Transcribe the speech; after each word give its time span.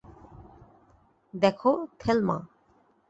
দেখো, 1.33 1.71
থেলমা। 1.99 2.37